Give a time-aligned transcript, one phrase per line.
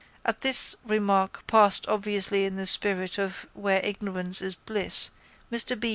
[0.25, 5.11] At this remark passed obviously in the spirit of where ignorance is bliss
[5.51, 5.89] Mr B.